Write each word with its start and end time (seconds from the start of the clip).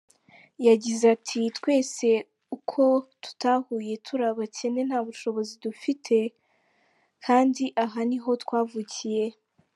Yagize 0.67 1.03
ati: 1.15 1.39
“Twese 1.57 2.07
uko 2.55 2.83
tuhatuye 3.23 3.93
turi 4.05 4.23
abakene, 4.31 4.79
nta 4.87 4.99
bushobozi 5.07 5.53
dufite 5.65 6.17
kandi 7.25 7.63
aha 7.83 7.99
niho 8.09 8.31
twavukiye. 8.45 9.25